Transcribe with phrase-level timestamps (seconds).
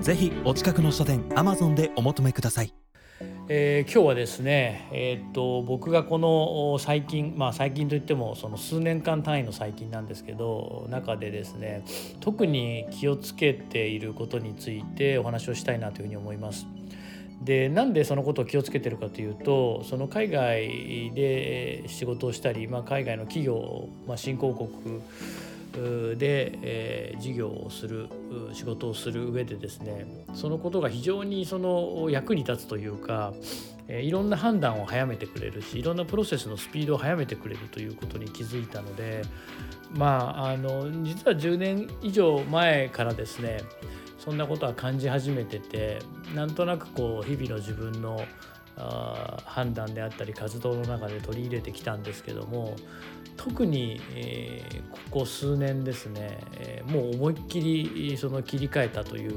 [0.00, 2.72] ぜひお近くの書店アマゾンでお求めください
[3.52, 11.84] えー、今日はですね、えー、っと僕がこの最近まあ最近といってもその数年間単位の最近なんですけど中でですね
[12.20, 16.66] 特に気をつけていることについてお話をしたいなというふうに思います。
[17.42, 25.00] でなんでそのことを気をつけてるかというとその海外で仕事をしたり、まあ、海外の企業、まあ、新興国
[25.72, 28.08] で、えー、事業をする
[28.52, 33.32] 仕事をする上でですねそのことが非常にその役に立つというか、
[33.88, 39.22] えー、いろんな判断を早めてくれるしいろんなプロセスのスピードを早めてくれるということに気づいたので
[39.94, 43.60] まああの実は10年以上前からですね
[44.18, 46.00] そんなことは感じ始めてて
[46.34, 48.20] なんとなくこう日々の自分の
[49.44, 52.76] 判断であったり活動の中で取り入れてきたんですけども
[53.36, 59.34] 特に、えー、ここ数年ですね、えー、もう思いっきりその切り替えたという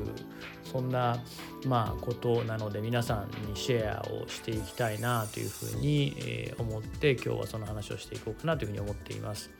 [0.64, 1.24] そんな、
[1.66, 9.52] まあ、ことなので皆さんにシェアをしていきたいなというふうに、えー、思って今日はその話をしていこうかなというふうに思っています。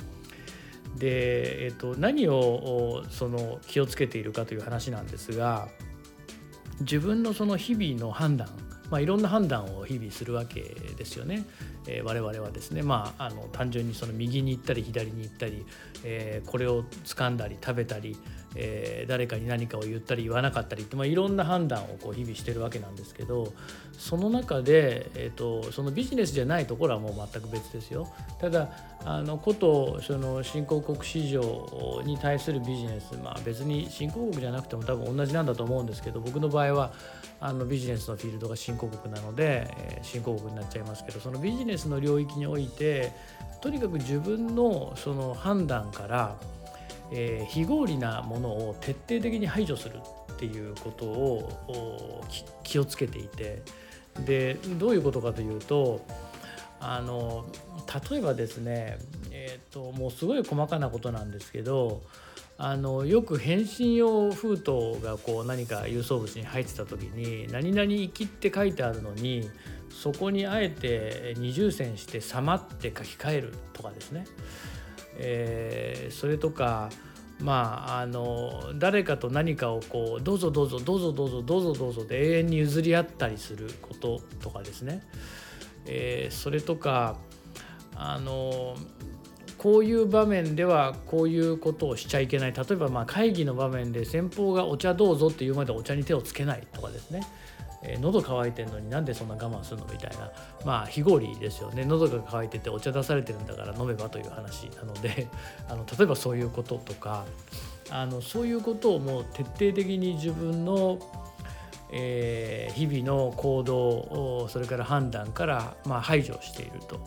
[0.98, 5.68] で、えーと、何をその気をつけているかという話なんですが
[6.82, 8.50] 自分のその日々の判断
[8.94, 10.62] まあ、いろんな判断を日々するわけ
[10.96, 11.46] ですよね。
[11.88, 15.66] えー、我々はですね、まあ、あの単純にその右に行ったり左に行ったり、
[16.04, 18.18] えー、これを掴んだり食べたり、
[18.56, 23.54] えー、誰かに何かを言ったり言わなかったりって、まあ、いろんな判断をこう日々してるわけなんですけど
[23.98, 28.08] その中で、えーと、そのビジネスじゃないところはもう全く別ですよ。
[28.40, 28.70] ただ
[29.06, 36.94] あのことその新興国市場に対するビジネス、まあ、別に新興国じゃなくても多分同じなんだと思うんですけど僕の場合は
[37.42, 43.12] あのビジネスのフィールドが新興国なので、えー、新興国になっちゃいますけどそのビジネスの領域において
[43.62, 46.38] とにかく自分のその判断から
[47.16, 50.00] えー、非合理なものを徹底的に排除する
[50.34, 52.24] っていうことを
[52.64, 53.62] 気をつけていて
[54.26, 56.06] でどういうことかというと
[56.80, 57.46] あの
[58.12, 58.98] 例えばですね、
[59.32, 62.02] えーと、もうすごい細かなことなんですけど
[62.58, 69.50] あのよく返信用封筒がこう何か郵送物に入ってた時に「何々行き」って書いてあるのに
[69.94, 74.26] そこにあえて二重線して「様」って書き換えるとかですね。
[75.16, 76.90] えー、それとか
[77.40, 85.04] まああの誰かと何かをこうどうぞどうぞどうぞどうぞどうぞどうぞで永遠に譲り合ったりすることとかですね、
[85.86, 87.18] えー、それとか
[87.96, 88.76] あの
[89.58, 92.54] こういう場面ではこういうことをしちゃいけない。
[92.54, 97.22] 例えばま会議の場面で先方がお茶どうぞって言うまでお茶に手をつけないとかですね。
[97.84, 100.32] えー、喉乾いてんのになんでそんな我慢するのみたいな
[100.66, 105.28] まあ非合理ですよね喉が渇いててお茶出されてるんだから飲めばという話なので
[105.70, 107.26] あの例えばそういうこととか
[107.90, 111.00] あのそういうことをもう徹底的に自分の
[111.96, 117.00] えー、日々の行動それから判断から、まあ、排除していると。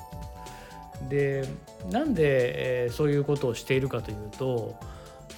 [1.08, 1.44] で
[1.90, 4.76] なんで、えー、そういうことをしているかというと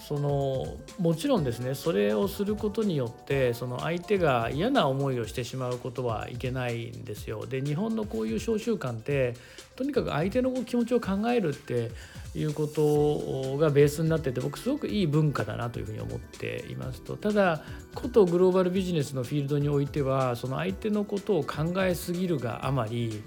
[0.08, 7.44] そのもちろんですねそれをすることによってその相手が嫌な思いをしてしまうことはいけないんですよ。
[7.44, 9.34] で日本のこういう召集慣って
[9.76, 11.90] とにかく相手の気持ちを考えるって
[12.34, 17.18] いうことがベースになってて僕すごくいい文化だなというふうに思っていますと。
[17.18, 17.60] ただ
[17.94, 23.22] ことグローバルビジネスのフィールドにおいてはその相手のことを考えすぎるがあまり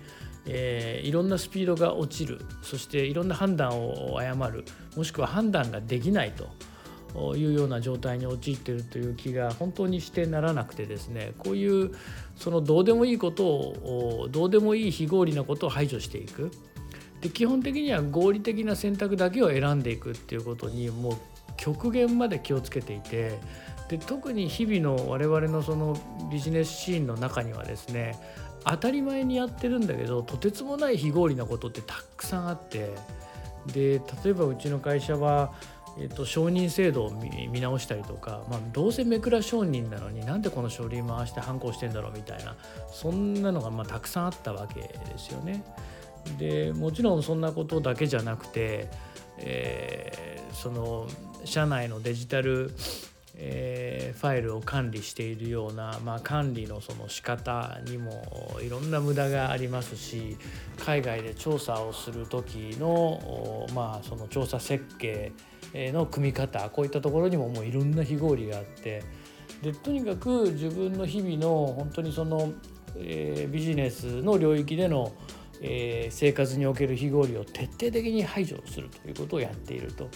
[0.47, 2.41] えー、いろんなスピードが落ちる。
[2.64, 4.66] そしていろんな判断を誤る。
[4.96, 6.50] もしくは判断ができないと。
[7.36, 11.91] いうような状態に陥っているという気が本当にしてならなくてですねこういう
[12.38, 16.52] そのどうでもいいことをどうでもいい非合理なことを排除していく。
[17.22, 21.14] で基本的には合理的な選択だけを選んでいくっていうことにもう
[21.56, 23.38] 極限まで気をつけていて
[23.90, 25.96] で特に日々の我々のその
[26.32, 28.18] ビジネスシーンの中にはですね
[28.66, 32.90] 当たり前にやってるんだけどとてつもない非合理なことってたくさんあって
[33.68, 35.53] で例えばうちの会社は、
[35.99, 42.55] えっと、承認制度を見直したりとか、まあ、どうせ目倉承認なのになんでこの書類回して反抗してんだろうみたいな
[42.91, 45.64] そんなのがまあたくさんあったわけですよね。
[46.38, 48.90] でもちろんそんなことだけじゃなくて、
[49.38, 51.08] えー、その
[51.46, 52.72] 社内のデジタル
[53.44, 58.23] えー、ファイルを管理しているような、まあ、管理のその仕方にも
[58.61, 60.37] いろんな無駄がありますし
[60.78, 65.32] 海外で調査をする時の,、まあその調査設計
[65.73, 69.03] の組み方こういったところにももういろんな非合理があって
[69.62, 72.52] でとにかく自分の日々の本当にその、
[72.97, 75.14] えー、ビジネスの領域での、
[75.62, 80.09] えー、生活における非合理を徹底的に排除するということをやっていると。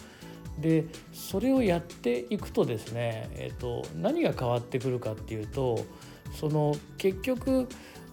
[0.60, 5.86] でそれをやっていくとですね、えーと、何が変わってくるかっていうと
[6.34, 7.68] その結局、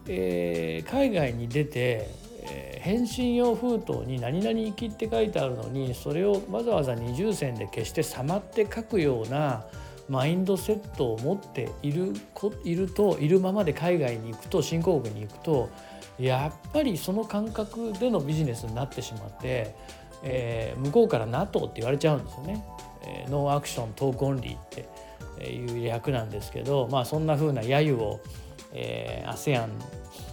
[0.08, 2.10] えー、海外に出て、
[2.42, 9.64] えー、返信用封筒に「何々行き」って書いてあるのにそれをわざわざ二重線で消してさまって書くような
[10.08, 12.12] マインドセットを持っている
[12.64, 15.68] いるといるままで海外に行くと新興国に行くと
[16.18, 19.74] やっぱりその感覚でのビジネスになってしまって
[20.22, 22.64] えー、向こうから NATO って言われちゃうんですよね。
[23.04, 28.20] えー、 No Action Talk Only っていう訳なんですけど、まあ、そんな風な揶揄を、
[28.72, 29.68] え、ASEAN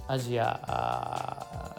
[0.08, 1.76] アジア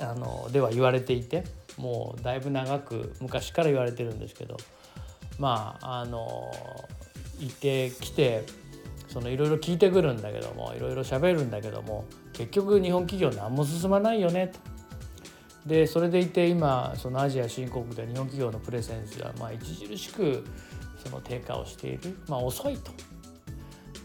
[0.00, 1.44] あのでは言われていて
[1.78, 4.56] もうだいぶ長く昔から言われてるんですけど
[5.38, 6.52] まああの
[7.40, 8.44] いてきて
[9.08, 14.58] そのいろいろ聞いてくるんだけどもいろいろ喋るんだけども結局日本企業何も進まないよねと。
[15.66, 20.44] でそれでいて今そのアジア新興国で日本企業のプレゼンスがま著しく
[21.02, 22.90] その低下をしている、まあ、遅いと。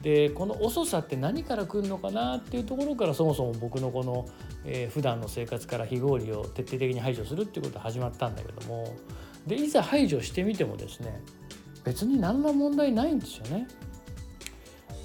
[0.02, 4.28] でこの遅さって何から来るのかなっていうところからそもそも僕のこの、
[4.64, 8.96] えー、普段の生活から非合理を徹底的に排除するっていうことが始まったんだけども
[9.48, 11.22] でいざ排除してみてもですね
[11.84, 13.68] 別に何ら問題ないんですよね。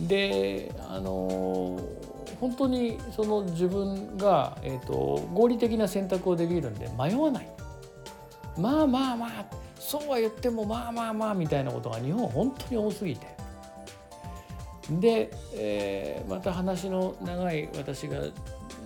[0.01, 1.79] であの
[2.41, 7.49] 本当にその自分が、えーと、合理的な選択をできるんで迷わない
[8.59, 9.47] まあまあまあ
[9.79, 13.27] そうは言ってもまあまあまあみたいなことが日本は本当に多すぎて
[15.01, 18.21] で、えー、また話の長い私が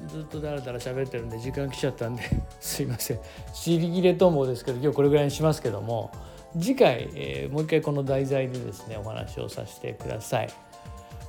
[0.08, 2.22] ずっとだらだら喋ってるんで時間来ちゃったんで
[2.60, 3.20] すいません。
[3.52, 6.10] 尻切れと思うですけど今日これぐらいにしますけども
[6.58, 10.48] 次回、えー、もう一回この題材でですねお話をさせてください。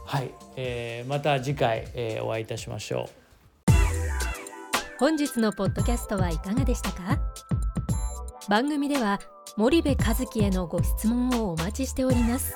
[0.06, 3.72] はい、えー、また次回、えー、お会いいたしましょう。
[5.00, 7.20] 本日のポッドキャストはいかがでしたか？
[8.50, 9.20] 番組では
[9.58, 12.56] 森部和樹へのご質問をお待ちしております。